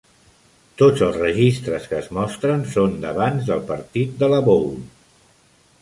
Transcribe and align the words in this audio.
Tots 0.81 1.03
els 1.07 1.19
registres 1.23 1.85
que 1.91 1.99
es 1.99 2.09
mostren 2.19 2.65
són 2.77 2.97
d'abans 3.05 3.47
del 3.53 3.63
partit 3.71 4.21
de 4.25 4.35
la 4.35 4.45
"bowl". 4.49 4.71